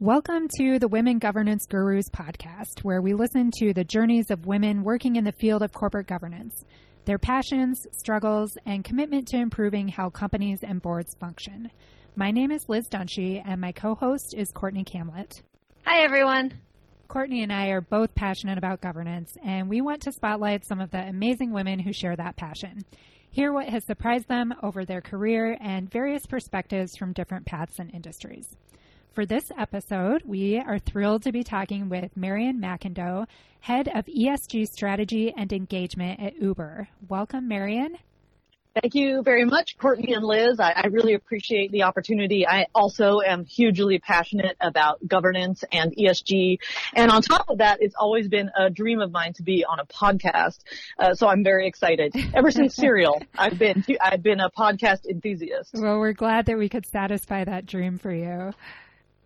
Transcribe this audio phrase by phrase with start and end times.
[0.00, 4.84] Welcome to the Women Governance Gurus podcast, where we listen to the journeys of women
[4.84, 6.64] working in the field of corporate governance,
[7.04, 11.72] their passions, struggles, and commitment to improving how companies and boards function.
[12.14, 15.42] My name is Liz Dunshee, and my co host is Courtney Kamlet.
[15.84, 16.60] Hi, everyone.
[17.08, 20.92] Courtney and I are both passionate about governance, and we want to spotlight some of
[20.92, 22.84] the amazing women who share that passion.
[23.32, 27.92] Hear what has surprised them over their career and various perspectives from different paths and
[27.92, 28.54] industries.
[29.12, 33.26] For this episode, we are thrilled to be talking with Marian Macindoe,
[33.60, 36.88] Head of ESG Strategy and Engagement at Uber.
[37.08, 37.98] Welcome, Marion.
[38.80, 40.60] Thank you very much, Courtney and Liz.
[40.60, 42.46] I, I, really appreciate the opportunity.
[42.46, 46.58] I also am hugely passionate about governance and ESG.
[46.94, 49.80] And on top of that, it's always been a dream of mine to be on
[49.80, 50.60] a podcast.
[50.96, 52.14] Uh, so I'm very excited.
[52.34, 55.74] Ever since Serial, I've been, I've been a podcast enthusiast.
[55.74, 58.52] Well, we're glad that we could satisfy that dream for you.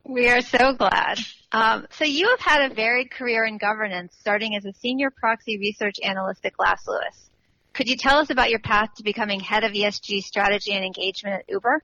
[0.04, 1.18] We are so glad.
[1.52, 5.58] Um, so you have had a varied career in governance, starting as a senior proxy
[5.58, 7.30] research analyst at Glass Lewis.
[7.72, 11.36] Could you tell us about your path to becoming head of ESG strategy and engagement
[11.36, 11.82] at Uber?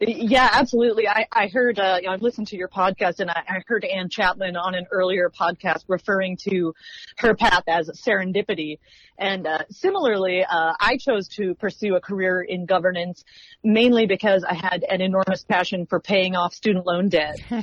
[0.00, 1.08] Yeah, absolutely.
[1.08, 3.84] I, I heard, uh, you know, I've listened to your podcast and I, I heard
[3.84, 6.72] Ann Chapman on an earlier podcast referring to
[7.18, 8.78] her path as serendipity.
[9.18, 13.24] And uh, similarly, uh, I chose to pursue a career in governance
[13.64, 17.40] mainly because I had an enormous passion for paying off student loan debt.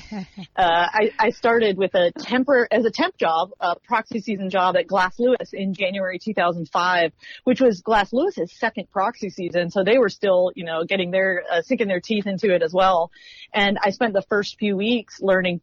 [0.55, 4.77] Uh, I, I, started with a temper as a temp job, a proxy season job
[4.77, 7.11] at Glass Lewis in January 2005,
[7.43, 9.69] which was Glass Lewis's second proxy season.
[9.69, 12.73] So they were still, you know, getting their uh, sinking their teeth into it as
[12.73, 13.11] well.
[13.53, 15.61] And I spent the first few weeks learning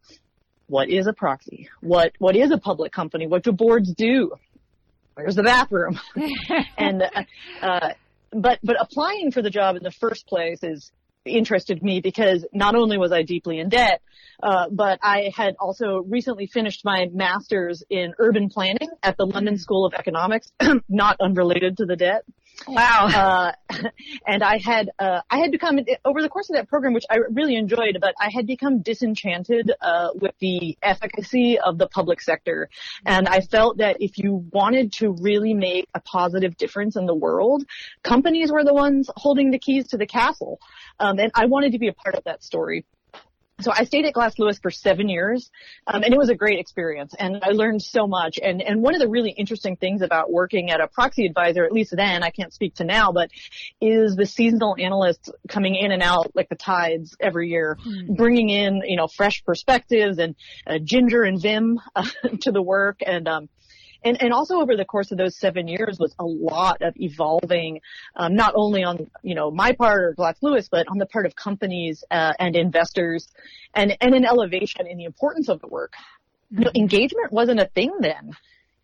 [0.67, 1.69] what is a proxy?
[1.81, 3.27] What, what is a public company?
[3.27, 4.33] What do boards do?
[5.15, 6.01] Where's the bathroom?
[6.79, 7.23] and, uh,
[7.61, 7.93] uh,
[8.31, 10.91] but, but applying for the job in the first place is,
[11.25, 14.03] interested me because not only was I deeply in debt,
[14.43, 19.59] uh, but I had also recently finished my master's in urban planning at the London
[19.59, 20.51] School of Economics,
[20.89, 22.25] not unrelated to the debt.
[22.69, 23.55] Wow.
[23.71, 23.89] Uh,
[24.27, 27.17] and I had, uh, I had become, over the course of that program, which I
[27.31, 32.69] really enjoyed, but I had become disenchanted, uh, with the efficacy of the public sector.
[33.05, 37.15] And I felt that if you wanted to really make a positive difference in the
[37.15, 37.65] world,
[38.03, 40.61] companies were the ones holding the keys to the castle.
[40.99, 42.85] Um, and I wanted to be a part of that story
[43.65, 45.51] so I stayed at Glass Lewis for seven years,
[45.87, 48.39] um, and it was a great experience, and I learned so much.
[48.43, 51.73] And and one of the really interesting things about working at a proxy advisor, at
[51.73, 53.31] least then, I can't speak to now, but
[53.81, 58.17] is the seasonal analysts coming in and out like the tides every year, mm.
[58.17, 60.35] bringing in you know fresh perspectives and
[60.67, 62.07] uh, ginger and vim uh,
[62.41, 63.49] to the work, and um,
[64.05, 67.81] and, and also over the course of those seven years was a lot of evolving,
[68.17, 71.27] um, not only on, you know, my part or Glass Lewis, but on the part
[71.27, 73.29] of companies uh, and investors
[73.75, 75.95] and, and an elevation in the importance of the work.
[76.51, 76.81] You know, mm-hmm.
[76.81, 78.33] engagement wasn't a thing then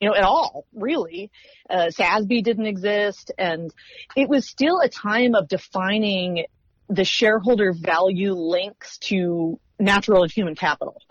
[0.00, 1.30] you know, at all, really.
[1.68, 3.72] Uh, SASB didn't exist and
[4.14, 6.46] it was still a time of defining
[6.88, 11.02] the shareholder value links to natural and human capital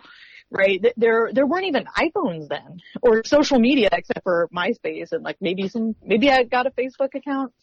[0.49, 0.83] right?
[0.95, 5.67] There, there weren't even iPhones then or social media except for MySpace and like maybe
[5.67, 7.53] some, maybe I got a Facebook account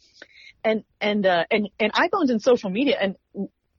[0.63, 3.17] and, and, uh, and, and iPhones and social media and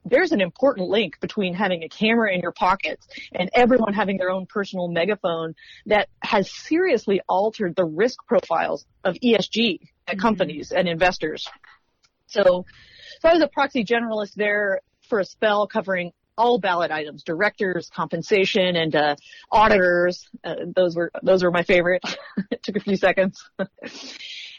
[0.08, 4.30] there's an important link between having a camera in your pockets and everyone having their
[4.30, 5.54] own personal megaphone
[5.86, 10.20] that has seriously altered the risk profiles of ESG at mm-hmm.
[10.20, 11.46] companies and investors.
[12.28, 12.64] So,
[13.20, 17.90] so I was a proxy generalist there for a spell covering all ballot items, directors,
[17.94, 19.16] compensation, and uh,
[19.50, 20.28] auditors.
[20.44, 22.02] Uh, those were those were my favorite.
[22.50, 23.48] it took a few seconds.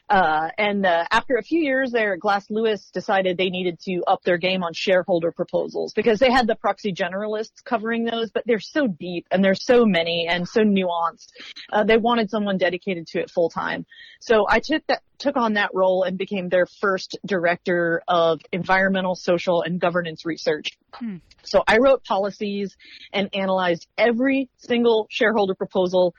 [0.10, 4.24] Uh, and uh, after a few years there, Glass Lewis decided they needed to up
[4.24, 8.60] their game on shareholder proposals because they had the proxy generalists covering those, but they're
[8.60, 11.32] so deep and there's so many and so nuanced.
[11.72, 13.86] Uh, they wanted someone dedicated to it full time.
[14.22, 19.16] So I took that took on that role and became their first director of environmental,
[19.16, 20.78] social, and governance research.
[20.94, 21.18] Hmm.
[21.44, 22.78] So I wrote policies
[23.12, 26.14] and analyzed every single shareholder proposal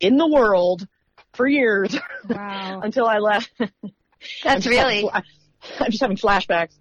[0.00, 0.86] in the world
[1.38, 1.96] for years
[2.28, 2.80] wow.
[2.84, 3.50] until I left.
[3.58, 3.72] That's
[4.66, 5.08] I'm really.
[5.10, 6.74] I'm just having flashbacks.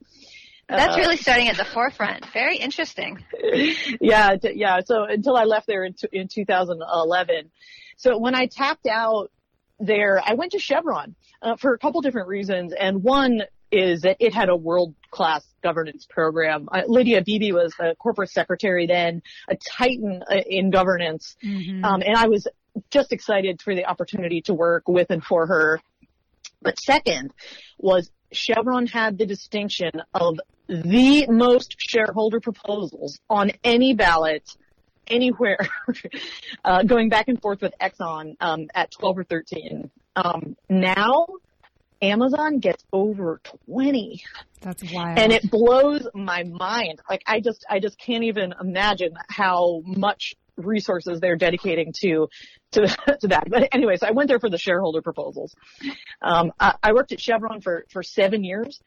[0.68, 2.26] That's uh, really starting at the forefront.
[2.34, 3.24] Very interesting.
[4.02, 4.80] Yeah, yeah.
[4.86, 7.50] So until I left there in, t- in 2011.
[7.96, 9.32] So when I tapped out
[9.80, 14.18] there, I went to Chevron uh, for a couple different reasons, and one is that
[14.20, 16.68] it had a world class governance program.
[16.72, 21.84] Uh, Lydia Beebe was the corporate secretary then, a titan uh, in governance, mm-hmm.
[21.84, 22.48] um, and I was
[22.92, 25.80] just excited for the opportunity to work with and for her.
[26.62, 27.34] But second
[27.78, 34.44] was Chevron had the distinction of the most shareholder proposals on any ballot
[35.08, 35.60] anywhere,
[36.66, 39.90] uh, going back and forth with Exxon um, at 12 or 13.
[40.16, 41.28] Um, now,
[42.02, 44.24] Amazon gets over 20.
[44.62, 45.18] That's wild.
[45.18, 47.00] And it blows my mind.
[47.10, 52.28] Like I just, I just can't even imagine how much resources they're dedicating to
[52.72, 52.88] to
[53.22, 53.46] to that.
[53.50, 55.56] But anyway, so I went there for the shareholder proposals.
[56.22, 58.82] Um, I, I, worked at Chevron for for seven years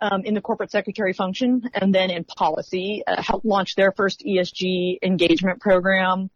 [0.00, 4.22] um, in the corporate secretary function, and then in policy, uh, helped launch their first
[4.26, 6.30] ESG engagement program.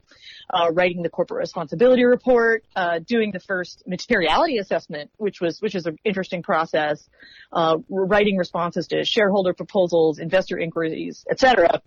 [0.51, 5.75] Uh, writing the corporate responsibility report, uh, doing the first materiality assessment, which was which
[5.75, 7.07] is an interesting process,
[7.53, 11.83] uh, writing responses to shareholder proposals, investor inquiries, etc.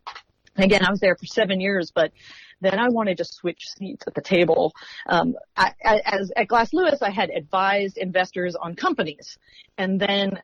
[0.58, 2.12] Again, I was there for seven years, but
[2.62, 4.74] then I wanted to switch seats at the table.
[5.08, 9.38] Um, I, as at Glass Lewis, I had advised investors on companies,
[9.78, 10.42] and then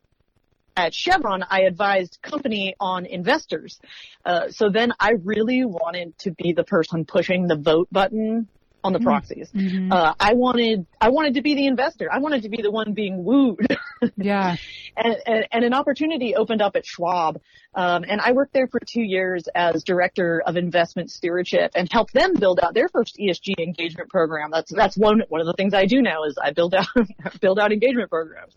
[0.76, 3.80] at Chevron, I advised company on investors.
[4.24, 8.48] Uh, so then I really wanted to be the person pushing the vote button
[8.88, 9.08] on the mm-hmm.
[9.08, 9.50] proxies.
[9.54, 9.92] Mm-hmm.
[9.92, 12.10] Uh, I wanted, I wanted to be the investor.
[12.12, 13.78] I wanted to be the one being wooed.
[14.18, 14.56] yeah.
[14.96, 17.42] And, and, and, an opportunity opened up at Schwab.
[17.76, 22.14] Um, and I worked there for two years as director of investment stewardship and helped
[22.14, 24.50] them build out their first ESG engagement program.
[24.52, 26.88] That's, that's one, one of the things I do now is I build out,
[27.42, 28.56] build out engagement programs.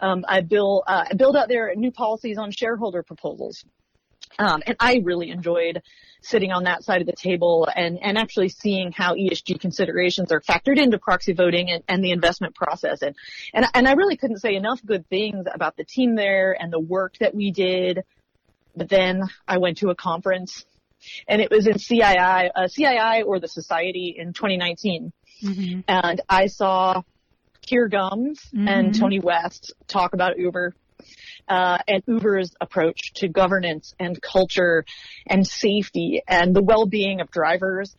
[0.00, 3.64] Um, I build, uh, I build out their new policies on shareholder proposals.
[4.38, 5.82] Um, and I really enjoyed
[6.24, 10.40] sitting on that side of the table and, and actually seeing how ESG considerations are
[10.40, 13.02] factored into proxy voting and, and the investment process.
[13.02, 13.14] And,
[13.52, 16.80] and, and I really couldn't say enough good things about the team there and the
[16.80, 18.04] work that we did.
[18.74, 20.64] But then I went to a conference
[21.28, 25.12] and it was in CII, uh, CII or the Society in 2019.
[25.42, 25.80] Mm-hmm.
[25.86, 27.02] And I saw
[27.66, 28.66] Keir Gumbs mm-hmm.
[28.66, 30.74] and Tony West talk about Uber
[31.48, 34.84] uh, and Uber's approach to governance and culture
[35.26, 37.94] and safety and the well-being of drivers.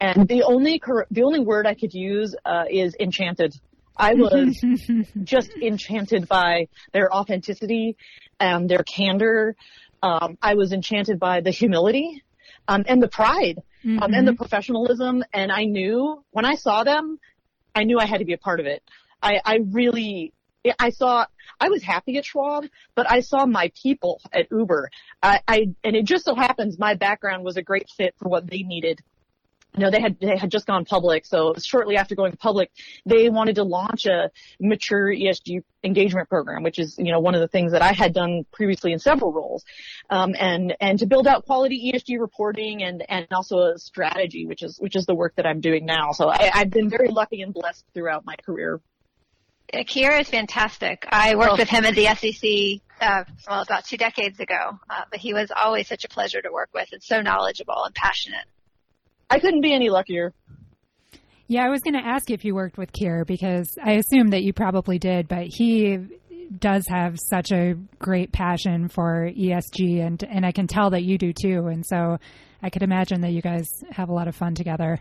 [0.00, 3.54] And the only cor- the only word I could use uh, is enchanted.
[3.96, 4.64] I was
[5.24, 7.96] just enchanted by their authenticity
[8.38, 9.56] and their candor.
[10.02, 12.22] Um, I was enchanted by the humility
[12.68, 14.00] um, and the pride mm-hmm.
[14.00, 14.38] um, and the mm-hmm.
[14.38, 15.24] professionalism.
[15.32, 17.18] And I knew when I saw them,
[17.74, 18.82] I knew I had to be a part of it.
[19.22, 20.32] I, I really
[20.78, 21.26] I saw,
[21.60, 24.90] I was happy at Schwab, but I saw my people at Uber.
[25.22, 28.48] I, I, and it just so happens my background was a great fit for what
[28.48, 29.00] they needed.
[29.76, 31.26] You know, they had, they had just gone public.
[31.26, 32.70] So shortly after going public,
[33.04, 37.40] they wanted to launch a mature ESG engagement program, which is, you know, one of
[37.40, 39.64] the things that I had done previously in several roles.
[40.08, 44.62] Um, and, and to build out quality ESG reporting and, and also a strategy, which
[44.62, 46.12] is, which is the work that I'm doing now.
[46.12, 48.80] So I, I've been very lucky and blessed throughout my career
[49.86, 51.06] Keir is fantastic.
[51.10, 51.56] I worked oh.
[51.56, 55.50] with him at the SEC, uh, well, about two decades ago, uh, but he was
[55.54, 58.46] always such a pleasure to work with and so knowledgeable and passionate.
[59.30, 60.32] I couldn't be any luckier.
[61.48, 64.42] Yeah, I was going to ask if you worked with Keir because I assume that
[64.42, 65.98] you probably did, but he
[66.58, 71.18] does have such a great passion for ESG and and I can tell that you
[71.18, 72.18] do too and so
[72.62, 74.98] I could imagine that you guys have a lot of fun together.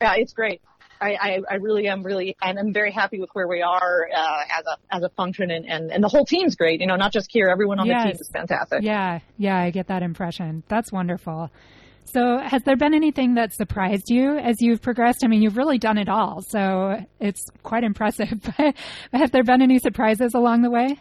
[0.00, 0.60] Yeah, it's great.
[1.00, 4.40] I, I, I really am really, and I'm very happy with where we are uh,
[4.50, 6.80] as a as a function, and, and and the whole team's great.
[6.80, 8.04] You know, not just here, everyone on yes.
[8.04, 8.82] the team is fantastic.
[8.82, 10.62] Yeah, yeah, I get that impression.
[10.68, 11.50] That's wonderful.
[12.12, 15.24] So, has there been anything that surprised you as you've progressed?
[15.24, 18.40] I mean, you've really done it all, so it's quite impressive.
[18.56, 18.74] But
[19.12, 20.98] have there been any surprises along the way?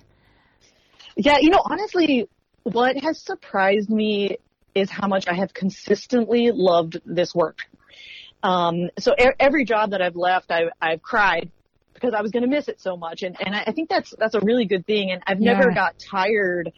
[1.15, 2.27] Yeah, you know, honestly,
[2.63, 4.37] what has surprised me
[4.73, 7.59] is how much I have consistently loved this work.
[8.45, 11.49] Um, so er- every job that I've left, I've, I've cried
[11.95, 13.23] because I was going to miss it so much.
[13.23, 15.11] And, and I think that's, that's a really good thing.
[15.11, 15.75] And I've never yeah.
[15.75, 16.71] got tired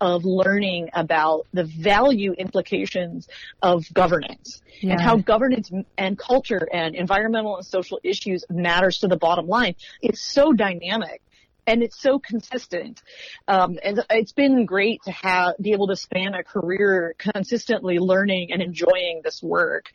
[0.00, 3.28] of learning about the value implications
[3.62, 4.92] of governance yeah.
[4.92, 9.74] and how governance and culture and environmental and social issues matters to the bottom line.
[10.00, 11.20] It's so dynamic
[11.68, 13.02] and it's so consistent.
[13.46, 18.52] Um, and it's been great to have be able to span a career consistently learning
[18.52, 19.92] and enjoying this work.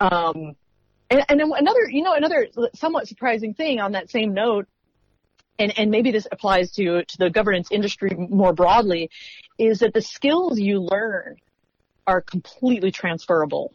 [0.00, 0.56] Um,
[1.10, 4.66] and, and another, you know, another somewhat surprising thing on that same note,
[5.58, 9.10] and, and maybe this applies to, to the governance industry more broadly,
[9.58, 11.36] is that the skills you learn
[12.06, 13.74] are completely transferable.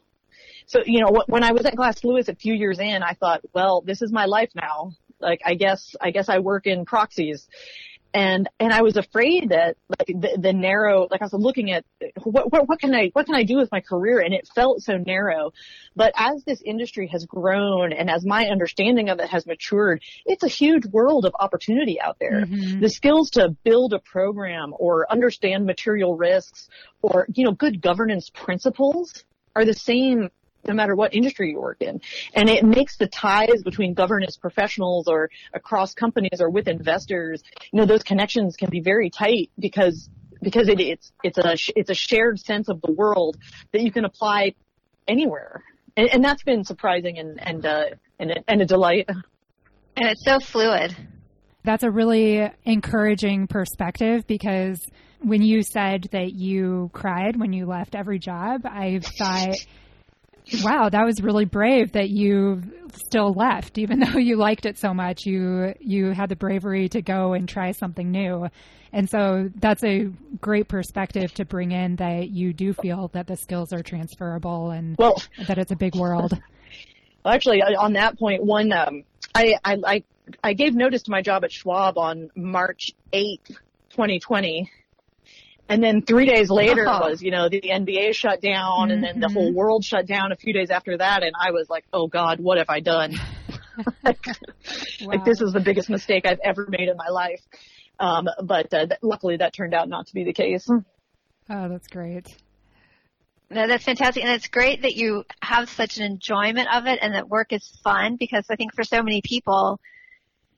[0.66, 3.42] So, you know, when I was at Glass Lewis a few years in, I thought,
[3.54, 4.94] well, this is my life now.
[5.20, 7.48] Like, I guess, I guess I work in proxies.
[8.16, 11.84] And and I was afraid that like the, the narrow like I was looking at
[12.24, 14.22] what, what, what can I what can I do with my career?
[14.22, 15.52] And it felt so narrow.
[15.98, 20.44] But as this industry has grown and as my understanding of it has matured it's
[20.44, 22.46] a huge world of opportunity out there.
[22.46, 22.80] Mm-hmm.
[22.80, 26.70] the skills to build a program or understand material risks
[27.02, 29.26] or you know good governance principles
[29.58, 30.30] are the same
[30.68, 32.02] no matter what industry you work in.
[32.34, 37.80] And it makes the ties between governance professionals or across companies or with investors, you
[37.80, 40.10] know, those connections can be very tight because
[40.42, 43.38] because it, it's it's a it's a shared sense of the world
[43.72, 44.54] that you can apply
[45.08, 45.64] anywhere,
[45.98, 47.86] and, and that's been surprising and and uh,
[48.20, 49.10] and, a, and a delight.
[49.98, 50.96] And it's so fluid.
[51.64, 54.80] That's a really encouraging perspective because
[55.22, 59.56] when you said that you cried when you left every job, I thought,
[60.64, 62.62] wow, that was really brave that you
[62.94, 65.26] still left, even though you liked it so much.
[65.26, 68.48] You you had the bravery to go and try something new.
[68.94, 70.10] And so that's a
[70.40, 74.96] great perspective to bring in that you do feel that the skills are transferable and
[74.98, 76.32] well, that it's a big world.
[77.24, 80.04] Well, actually, on that point, one, um, I, I, I,
[80.42, 83.48] I gave notice to my job at Schwab on March 8th,
[83.90, 84.72] 2020.
[85.68, 87.10] And then three days later oh.
[87.10, 88.92] was, you know, the NBA shut down mm-hmm.
[88.92, 89.58] and then the whole mm-hmm.
[89.58, 91.24] world shut down a few days after that.
[91.24, 93.16] And I was like, oh God, what have I done?
[94.04, 95.08] like, wow.
[95.08, 97.42] like, this is the biggest mistake I've ever made in my life.
[98.00, 100.70] Um, but uh, th- luckily that turned out not to be the case.
[100.70, 102.36] Oh, that's great.
[103.50, 104.24] No, that's fantastic.
[104.24, 107.68] And it's great that you have such an enjoyment of it and that work is
[107.84, 109.80] fun because I think for so many people,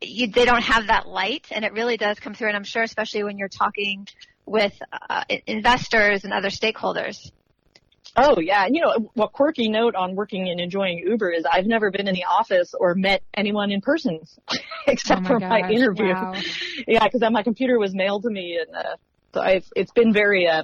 [0.01, 2.47] you, they don't have that light and it really does come through.
[2.47, 4.07] And I'm sure, especially when you're talking
[4.47, 4.73] with
[5.09, 7.31] uh, investors and other stakeholders.
[8.15, 11.67] Oh yeah, and you know what quirky note on working and enjoying Uber is I've
[11.67, 14.21] never been in the office or met anyone in person
[14.87, 16.13] except oh my for gosh, my interview.
[16.13, 16.33] Wow.
[16.87, 18.95] Yeah, because my computer was mailed to me, and uh,
[19.33, 20.63] so I've it's been very uh,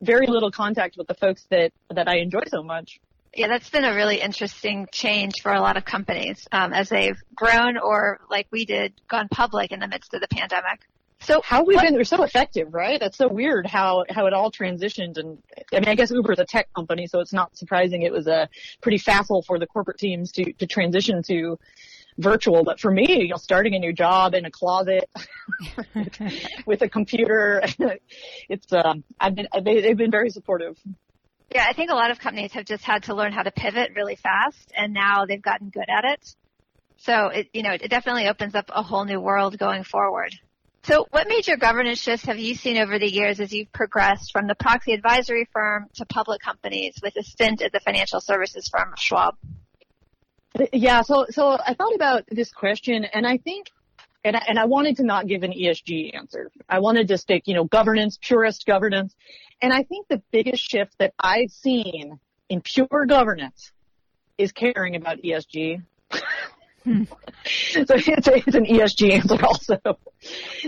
[0.00, 3.00] very little contact with the folks that that I enjoy so much.
[3.34, 7.18] Yeah, that's been a really interesting change for a lot of companies um, as they've
[7.34, 10.80] grown or, like we did, gone public in the midst of the pandemic.
[11.20, 13.00] So how we've been, we're so effective, right?
[13.00, 15.18] That's so weird how, how it all transitioned.
[15.18, 15.38] And
[15.72, 18.28] I mean, I guess Uber is a tech company, so it's not surprising it was
[18.28, 18.48] a
[18.80, 21.58] pretty facile for the corporate teams to, to transition to
[22.18, 22.62] virtual.
[22.62, 25.10] But for me, you know, starting a new job in a closet
[26.66, 27.62] with a computer,
[28.48, 30.78] it's, um, I've been, they've been very supportive.
[31.52, 33.92] Yeah, I think a lot of companies have just had to learn how to pivot
[33.96, 36.34] really fast and now they've gotten good at it.
[36.98, 40.34] So it, you know, it definitely opens up a whole new world going forward.
[40.88, 44.46] So what major governance shifts have you seen over the years as you've progressed from
[44.46, 48.94] the proxy advisory firm to public companies with a stint at the financial services firm
[48.96, 49.34] Schwab?
[50.72, 53.70] Yeah, so so I thought about this question and I think
[54.24, 56.50] and I, and I wanted to not give an ESG answer.
[56.70, 59.14] I wanted to stick, you know, governance, purist governance.
[59.60, 62.18] And I think the biggest shift that I've seen
[62.48, 63.72] in pure governance
[64.38, 65.82] is caring about ESG.
[67.44, 69.78] So it's, it's an ESG answer also.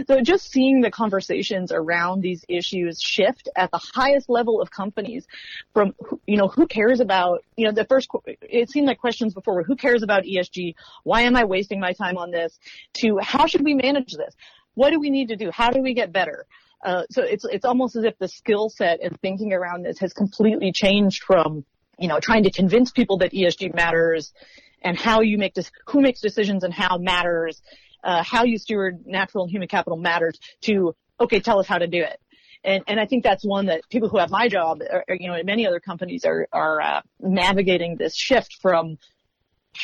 [0.06, 5.26] So just seeing the conversations around these issues shift at the highest level of companies
[5.74, 5.94] from,
[6.26, 9.62] you know, who cares about, you know, the first, it seemed like questions before were
[9.62, 10.74] who cares about ESG?
[11.04, 12.58] Why am I wasting my time on this?
[13.02, 14.34] To how should we manage this?
[14.74, 15.50] What do we need to do?
[15.50, 16.46] How do we get better?
[16.82, 20.12] Uh, so it's, it's almost as if the skill set and thinking around this has
[20.12, 21.64] completely changed from,
[21.98, 24.32] you know, trying to convince people that ESG matters
[24.82, 27.62] and how you make this, who makes decisions and how matters,
[28.04, 31.86] uh, how you steward natural and human capital matters to, okay, tell us how to
[31.86, 32.20] do it.
[32.62, 35.34] And, and I think that's one that people who have my job, or, you know,
[35.34, 38.98] in many other companies are, are, uh, navigating this shift from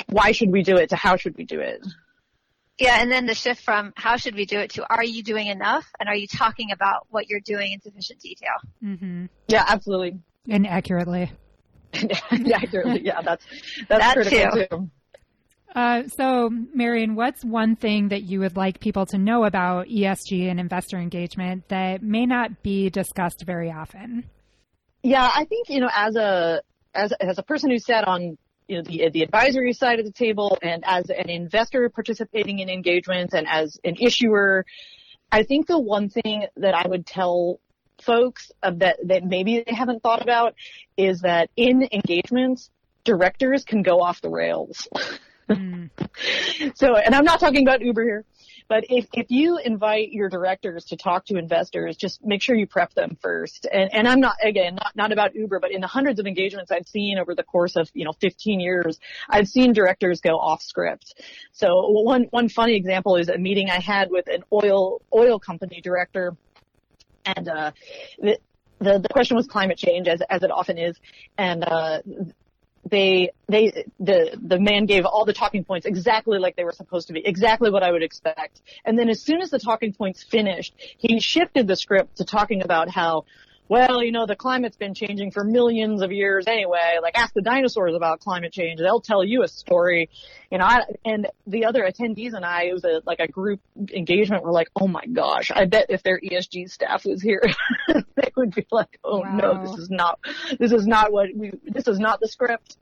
[0.09, 1.87] why should we do it to how should we do it.
[2.79, 5.47] Yeah, and then the shift from how should we do it to are you doing
[5.47, 8.57] enough and are you talking about what you're doing in sufficient detail?
[8.85, 9.27] Mm-hmm.
[9.49, 10.19] Yeah, absolutely.
[10.49, 11.33] And accurately.
[12.33, 12.61] yeah,
[13.03, 13.47] yeah, that's
[13.89, 14.67] that's that critical too.
[14.67, 14.91] too.
[15.75, 20.51] Uh, so, Marian, what's one thing that you would like people to know about ESG
[20.51, 24.25] and investor engagement that may not be discussed very often?
[25.03, 26.63] Yeah, I think you know, as a
[26.95, 28.39] as as a person who sat on
[28.69, 32.71] you know the the advisory side of the table, and as an investor participating in
[32.71, 34.65] engagements, and as an issuer,
[35.31, 37.61] I think the one thing that I would tell
[38.03, 40.55] folks that that maybe they haven't thought about
[40.97, 42.71] is that in engagements,
[43.05, 44.89] directors can go off the rails.
[45.49, 45.91] Mm.
[46.75, 48.25] so, and I'm not talking about Uber here,
[48.69, 52.67] but if, if you invite your directors to talk to investors, just make sure you
[52.67, 53.67] prep them first.
[53.73, 56.73] And, and I'm not, again, not, not about Uber, but in the hundreds of engagements
[56.73, 58.99] I've seen over the course of, you know, 15 years,
[59.29, 61.23] I've seen directors go off script.
[61.53, 65.81] So one, one funny example is a meeting I had with an oil, oil company
[65.81, 66.37] director
[67.27, 67.73] and uh,
[68.19, 68.39] the,
[68.79, 70.97] the, the question was climate change, as as it often is,
[71.37, 72.01] and uh,
[72.89, 77.09] they they the the man gave all the talking points exactly like they were supposed
[77.09, 78.63] to be, exactly what I would expect.
[78.85, 82.63] And then as soon as the talking points finished, he shifted the script to talking
[82.63, 83.25] about how
[83.69, 86.99] well, you know, the climate's been changing for millions of years anyway.
[87.03, 88.79] Like ask the dinosaurs about climate change.
[88.79, 90.09] They'll tell you a story.
[90.51, 93.61] You know, I, and the other attendees and I, it was a, like a group
[93.93, 94.45] engagement.
[94.45, 97.43] We're like, oh my gosh, I bet if their ESG staff was here,
[97.89, 99.37] they would be like, oh wow.
[99.37, 100.21] no, this is not,
[100.59, 102.77] this is not what we, this is not the script.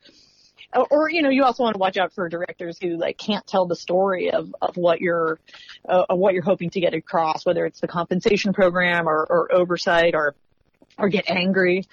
[0.91, 3.67] Or, you know, you also want to watch out for directors who like can't tell
[3.67, 5.38] the story of, of what you're,
[5.88, 9.55] uh, of what you're hoping to get across, whether it's the compensation program or, or
[9.55, 10.35] oversight or
[10.99, 11.87] or get angry.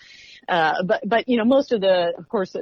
[0.47, 2.55] Uh, but, but, you know, most of the, of course,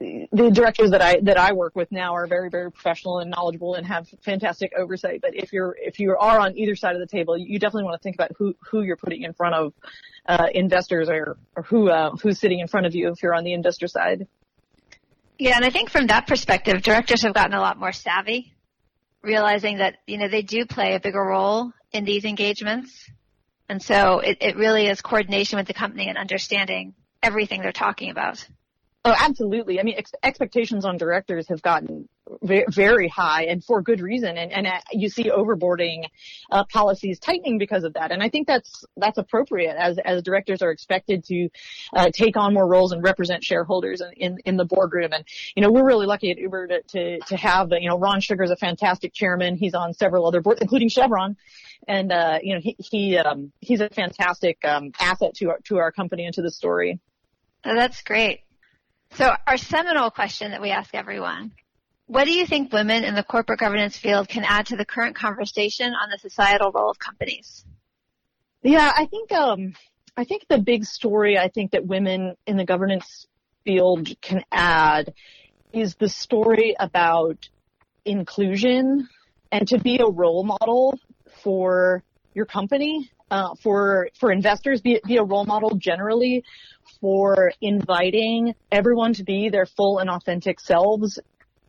[0.00, 3.74] the directors that I, that I work with now are very, very professional and knowledgeable
[3.74, 5.20] and have fantastic oversight.
[5.20, 8.00] But if you're, if you are on either side of the table, you definitely want
[8.00, 9.74] to think about who, who you're putting in front of,
[10.26, 13.44] uh, investors or, or who, uh, who's sitting in front of you if you're on
[13.44, 14.26] the investor side.
[15.38, 18.54] Yeah, and I think from that perspective, directors have gotten a lot more savvy,
[19.22, 23.10] realizing that, you know, they do play a bigger role in these engagements
[23.68, 28.10] and so it, it really is coordination with the company and understanding everything they're talking
[28.10, 28.44] about.
[29.04, 29.80] Oh, absolutely.
[29.80, 32.08] I mean, ex- expectations on directors have gotten
[32.42, 34.36] very, high and for good reason.
[34.36, 36.04] And, and uh, you see overboarding
[36.50, 38.10] uh, policies tightening because of that.
[38.10, 41.48] And I think that's, that's appropriate as, as directors are expected to
[41.94, 45.12] uh, take on more roles and represent shareholders in, in, in, the boardroom.
[45.12, 48.20] And, you know, we're really lucky at Uber to, to, to have, you know, Ron
[48.20, 49.56] Sugar is a fantastic chairman.
[49.56, 51.36] He's on several other boards, including Chevron
[51.86, 55.78] and uh, you know he he um, he's a fantastic um, asset to our to
[55.78, 56.98] our company and to the story.
[57.64, 58.40] Oh, that's great.
[59.14, 61.52] So our seminal question that we ask everyone:
[62.08, 65.14] What do you think women in the corporate governance field can add to the current
[65.14, 67.66] conversation on the societal role of companies?
[68.62, 69.74] Yeah, I think um,
[70.16, 73.26] I think the big story I think that women in the governance
[73.62, 75.12] field can add
[75.74, 77.46] is the story about
[78.06, 79.06] inclusion
[79.52, 80.98] and to be a role model
[81.42, 86.42] for your company, uh, for for investors, be, be a role model generally
[87.02, 91.18] for inviting everyone to be their full and authentic selves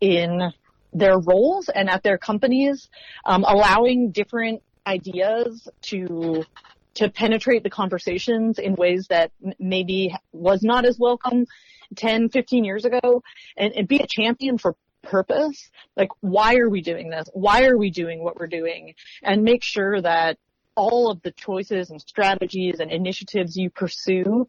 [0.02, 0.52] in
[0.94, 2.90] their roles and at their companies,
[3.26, 6.44] um, allowing different ideas to
[6.96, 11.46] to penetrate the conversations in ways that maybe was not as welcome
[11.96, 13.24] 10, 15 years ago
[13.56, 15.70] and, and be a champion for purpose.
[15.96, 17.30] Like, why are we doing this?
[17.34, 18.96] Why are we doing what we're doing?
[19.24, 20.38] And make sure that
[20.76, 24.48] all of the choices and strategies and initiatives you pursue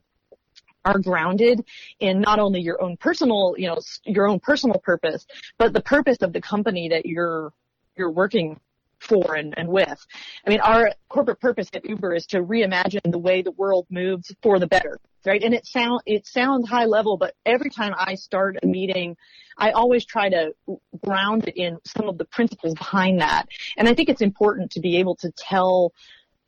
[0.85, 1.65] are grounded
[1.99, 5.27] in not only your own personal, you know, your own personal purpose,
[5.59, 7.53] but the purpose of the company that you're,
[7.97, 8.61] you're working
[8.99, 10.07] for and, and with.
[10.47, 14.35] I mean, our corporate purpose at Uber is to reimagine the way the world moves
[14.43, 15.43] for the better, right?
[15.43, 19.17] And it sound, it sounds high level, but every time I start a meeting,
[19.57, 20.55] I always try to
[21.03, 23.49] ground it in some of the principles behind that.
[23.77, 25.93] And I think it's important to be able to tell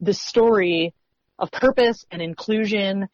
[0.00, 0.94] the story
[1.38, 3.08] of purpose and inclusion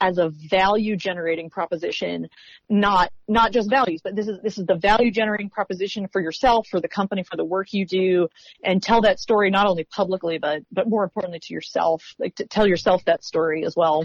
[0.00, 2.28] as a value generating proposition,
[2.68, 6.66] not, not just values, but this is, this is the value generating proposition for yourself,
[6.68, 8.28] for the company, for the work you do,
[8.64, 12.46] and tell that story not only publicly, but, but more importantly to yourself, like to
[12.46, 14.04] tell yourself that story as well.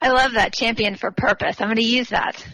[0.00, 1.60] I love that champion for purpose.
[1.60, 2.44] I'm going to use that.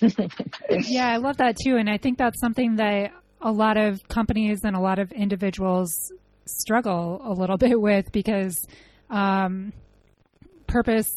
[0.70, 1.76] yeah, I love that too.
[1.76, 6.12] And I think that's something that a lot of companies and a lot of individuals
[6.46, 8.66] struggle a little bit with because
[9.10, 9.72] um,
[10.66, 11.10] purpose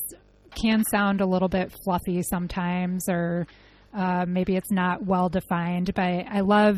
[0.56, 3.48] can sound a little bit fluffy sometimes, or
[3.94, 5.94] uh, maybe it's not well defined.
[5.94, 6.78] But I love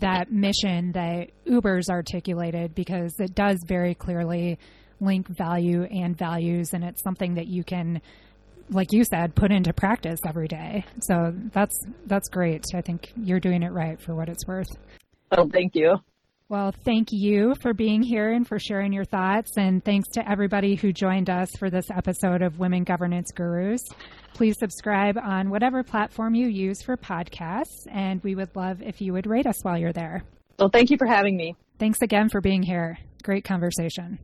[0.00, 4.58] that mission that Uber's articulated because it does very clearly
[5.00, 8.00] link value and values, and it's something that you can,
[8.70, 10.84] like you said, put into practice every day.
[11.00, 12.64] So that's that's great.
[12.74, 14.68] I think you're doing it right for what it's worth.
[15.32, 15.98] Oh, thank you.
[16.50, 19.52] Well, thank you for being here and for sharing your thoughts.
[19.56, 23.80] And thanks to everybody who joined us for this episode of Women Governance Gurus.
[24.34, 27.86] Please subscribe on whatever platform you use for podcasts.
[27.90, 30.22] And we would love if you would rate us while you're there.
[30.58, 31.56] Well, thank you for having me.
[31.78, 32.98] Thanks again for being here.
[33.22, 34.18] Great conversation.